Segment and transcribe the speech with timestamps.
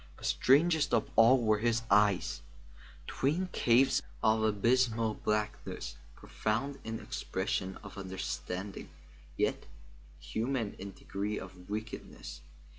[0.15, 2.41] But strangest of all were his eyes;
[3.05, 8.89] twin caves of abysmal blackness; profound in expression of understanding,
[9.37, 9.67] yet
[10.19, 12.41] inhuman in degree of wickedness.